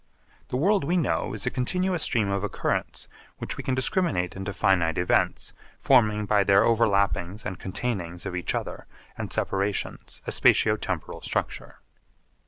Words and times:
The 0.47 0.57
world 0.57 0.83
we 0.83 0.97
know 0.97 1.31
is 1.33 1.45
a 1.45 1.51
continuous 1.51 2.01
stream 2.01 2.31
of 2.31 2.43
occurrence 2.43 3.07
which 3.37 3.55
we 3.55 3.63
can 3.63 3.75
discriminate 3.75 4.35
into 4.35 4.51
finite 4.51 4.97
events 4.97 5.53
forming 5.79 6.25
by 6.25 6.43
their 6.43 6.63
overlappings 6.63 7.45
and 7.45 7.59
containings 7.59 8.25
of 8.25 8.35
each 8.35 8.55
other 8.55 8.87
and 9.15 9.31
separations 9.31 10.23
a 10.25 10.31
spatio 10.31 10.75
temporal 10.75 11.21
structure. 11.21 11.81